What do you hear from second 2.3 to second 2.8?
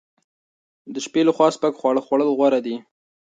غوره دي.